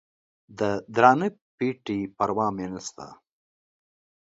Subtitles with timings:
[0.59, 0.61] د
[0.95, 1.27] درانه
[1.57, 3.05] پېټي پروا مې نسته